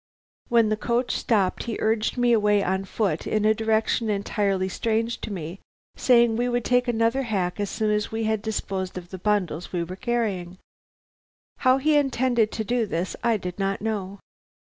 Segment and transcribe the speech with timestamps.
[0.49, 5.21] "When the coach stopped, he urged me away on foot in a direction entirely strange
[5.21, 5.59] to me,
[5.95, 9.71] saying we would take another hack as soon as we had disposed of the bundles
[9.71, 10.57] we were carrying.
[11.57, 14.17] How he intended to do this, I did not know.